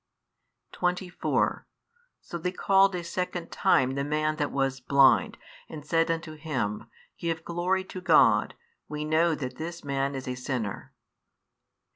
[0.71, 1.67] 24
[2.21, 5.37] So they called a second time the man that was blind,
[5.69, 6.85] and said unto him,
[7.19, 8.55] Give glory to God:
[8.89, 10.91] we know that this man is a sinner.